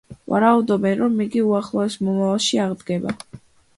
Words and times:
ვარაუდობენ, 0.33 0.95
რომ 1.01 1.21
იგი 1.25 1.43
უახლოეს 1.49 1.99
მომავალში 2.07 2.61
აღდგება. 2.65 3.15